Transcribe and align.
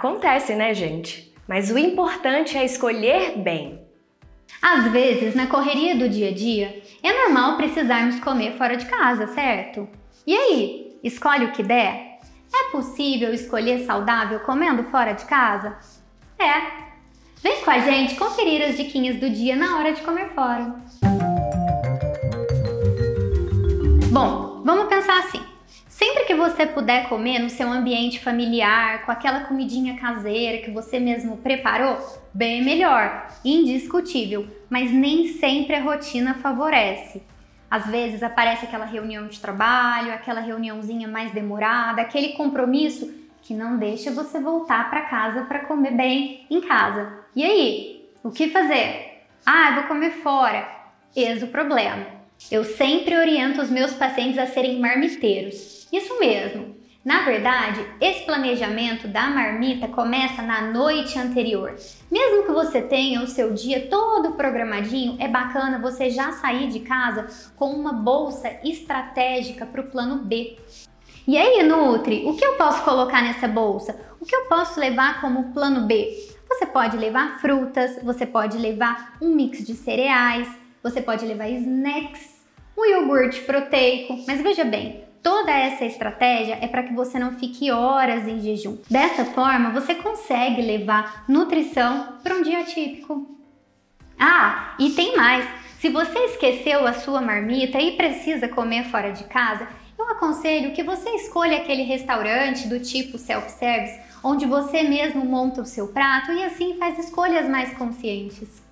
Acontece, 0.00 0.54
né, 0.54 0.72
gente? 0.72 1.30
Mas 1.46 1.70
o 1.70 1.76
importante 1.76 2.56
é 2.56 2.64
escolher 2.64 3.36
bem. 3.36 3.82
Às 4.62 4.90
vezes, 4.90 5.34
na 5.34 5.46
correria 5.46 5.94
do 5.94 6.08
dia 6.08 6.30
a 6.30 6.32
dia, 6.32 6.82
é 7.02 7.12
normal 7.12 7.58
precisarmos 7.58 8.18
comer 8.18 8.56
fora 8.56 8.78
de 8.78 8.86
casa, 8.86 9.26
certo? 9.26 9.86
E 10.26 10.34
aí, 10.34 10.98
escolhe 11.04 11.44
o 11.44 11.52
que 11.52 11.62
der? 11.62 12.18
É 12.50 12.70
possível 12.72 13.34
escolher 13.34 13.84
saudável 13.84 14.40
comendo 14.40 14.84
fora 14.84 15.12
de 15.12 15.26
casa? 15.26 15.76
É. 16.38 16.62
Vem 17.42 17.62
com 17.62 17.70
a 17.70 17.80
gente 17.80 18.14
conferir 18.14 18.62
as 18.62 18.78
diquinhas 18.78 19.16
do 19.16 19.28
dia 19.28 19.54
na 19.54 19.76
hora 19.76 19.92
de 19.92 20.00
comer 20.00 20.30
fora. 20.30 20.76
Bom, 24.10 24.62
vamos 24.64 24.88
pensar 24.88 25.18
assim. 25.18 25.49
Sempre 26.02 26.24
que 26.24 26.34
você 26.34 26.64
puder 26.64 27.10
comer 27.10 27.40
no 27.40 27.50
seu 27.50 27.70
ambiente 27.70 28.20
familiar, 28.20 29.04
com 29.04 29.12
aquela 29.12 29.40
comidinha 29.40 29.98
caseira 29.98 30.64
que 30.64 30.70
você 30.70 30.98
mesmo 30.98 31.36
preparou, 31.36 31.98
bem 32.32 32.64
melhor, 32.64 33.28
indiscutível, 33.44 34.46
mas 34.70 34.90
nem 34.90 35.28
sempre 35.34 35.74
a 35.74 35.82
rotina 35.82 36.32
favorece. 36.32 37.22
Às 37.70 37.86
vezes 37.88 38.22
aparece 38.22 38.64
aquela 38.64 38.86
reunião 38.86 39.26
de 39.26 39.38
trabalho, 39.40 40.14
aquela 40.14 40.40
reuniãozinha 40.40 41.06
mais 41.06 41.32
demorada, 41.32 42.00
aquele 42.00 42.30
compromisso 42.30 43.12
que 43.42 43.52
não 43.52 43.76
deixa 43.76 44.10
você 44.10 44.40
voltar 44.40 44.88
para 44.88 45.02
casa 45.02 45.42
para 45.42 45.66
comer 45.66 45.92
bem 45.92 46.46
em 46.48 46.62
casa. 46.62 47.12
E 47.36 47.44
aí, 47.44 48.08
o 48.24 48.30
que 48.30 48.48
fazer? 48.48 49.26
Ah, 49.44 49.72
vou 49.74 49.82
comer 49.84 50.12
fora. 50.12 50.66
Eis 51.14 51.42
o 51.42 51.48
problema. 51.48 52.06
Eu 52.50 52.64
sempre 52.64 53.14
oriento 53.18 53.60
os 53.60 53.68
meus 53.68 53.92
pacientes 53.92 54.38
a 54.38 54.46
serem 54.46 54.80
marmiteiros. 54.80 55.79
Isso 55.92 56.18
mesmo. 56.18 56.80
Na 57.02 57.22
verdade, 57.24 57.84
esse 57.98 58.24
planejamento 58.24 59.08
da 59.08 59.28
marmita 59.28 59.88
começa 59.88 60.42
na 60.42 60.60
noite 60.60 61.18
anterior. 61.18 61.74
Mesmo 62.10 62.44
que 62.44 62.52
você 62.52 62.82
tenha 62.82 63.22
o 63.22 63.26
seu 63.26 63.54
dia 63.54 63.88
todo 63.88 64.32
programadinho, 64.32 65.16
é 65.18 65.26
bacana 65.26 65.78
você 65.78 66.10
já 66.10 66.32
sair 66.32 66.68
de 66.68 66.80
casa 66.80 67.26
com 67.56 67.70
uma 67.70 67.92
bolsa 67.92 68.50
estratégica 68.62 69.64
para 69.64 69.80
o 69.80 69.86
plano 69.86 70.16
B. 70.16 70.58
E 71.26 71.38
aí, 71.38 71.62
Nutri, 71.62 72.24
o 72.26 72.36
que 72.36 72.44
eu 72.44 72.56
posso 72.56 72.84
colocar 72.84 73.22
nessa 73.22 73.48
bolsa? 73.48 73.98
O 74.20 74.26
que 74.26 74.36
eu 74.36 74.44
posso 74.44 74.78
levar 74.78 75.22
como 75.22 75.54
plano 75.54 75.86
B? 75.86 76.12
Você 76.50 76.66
pode 76.66 76.98
levar 76.98 77.40
frutas, 77.40 77.98
você 78.02 78.26
pode 78.26 78.58
levar 78.58 79.16
um 79.22 79.34
mix 79.34 79.64
de 79.64 79.74
cereais, 79.74 80.48
você 80.82 81.00
pode 81.00 81.24
levar 81.24 81.48
snacks, 81.48 82.42
um 82.76 82.84
iogurte 82.84 83.40
proteico, 83.42 84.18
mas 84.26 84.42
veja 84.42 84.64
bem, 84.64 85.04
Toda 85.22 85.50
essa 85.50 85.84
estratégia 85.84 86.58
é 86.62 86.66
para 86.66 86.82
que 86.82 86.94
você 86.94 87.18
não 87.18 87.32
fique 87.32 87.70
horas 87.70 88.26
em 88.26 88.40
jejum. 88.40 88.78
Dessa 88.88 89.24
forma, 89.24 89.70
você 89.70 89.94
consegue 89.94 90.62
levar 90.62 91.24
nutrição 91.28 92.14
para 92.22 92.34
um 92.34 92.42
dia 92.42 92.64
típico. 92.64 93.26
Ah, 94.18 94.74
e 94.78 94.90
tem 94.90 95.16
mais! 95.16 95.46
Se 95.78 95.88
você 95.88 96.18
esqueceu 96.26 96.86
a 96.86 96.92
sua 96.92 97.20
marmita 97.20 97.78
e 97.80 97.96
precisa 97.96 98.48
comer 98.48 98.84
fora 98.84 99.10
de 99.12 99.24
casa, 99.24 99.66
eu 99.98 100.08
aconselho 100.10 100.72
que 100.72 100.82
você 100.82 101.10
escolha 101.10 101.58
aquele 101.58 101.82
restaurante 101.82 102.68
do 102.68 102.80
tipo 102.80 103.18
self-service, 103.18 104.00
onde 104.22 104.46
você 104.46 104.82
mesmo 104.82 105.24
monta 105.24 105.60
o 105.60 105.66
seu 105.66 105.88
prato 105.88 106.32
e 106.32 106.42
assim 106.42 106.76
faz 106.78 106.98
escolhas 106.98 107.48
mais 107.48 107.72
conscientes. 107.76 108.62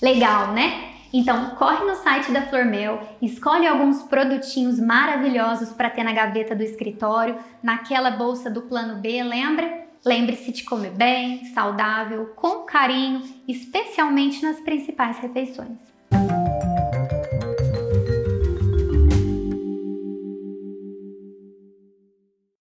Legal, 0.00 0.52
né? 0.52 0.93
Então, 1.16 1.50
corre 1.50 1.84
no 1.84 1.94
site 1.94 2.32
da 2.32 2.42
Flormel, 2.42 3.00
escolhe 3.22 3.68
alguns 3.68 4.02
produtinhos 4.02 4.80
maravilhosos 4.80 5.70
para 5.70 5.88
ter 5.88 6.02
na 6.02 6.12
gaveta 6.12 6.56
do 6.56 6.62
escritório, 6.64 7.38
naquela 7.62 8.10
bolsa 8.10 8.50
do 8.50 8.62
plano 8.62 9.00
B, 9.00 9.22
lembra? 9.22 9.86
Lembre-se 10.04 10.50
de 10.50 10.64
comer 10.64 10.90
bem, 10.90 11.44
saudável, 11.54 12.32
com 12.34 12.64
carinho, 12.64 13.22
especialmente 13.46 14.42
nas 14.42 14.58
principais 14.58 15.16
refeições. 15.20 15.78